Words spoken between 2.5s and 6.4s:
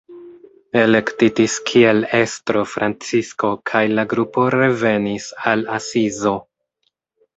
Francisko kaj la grupo revenis al Asizo.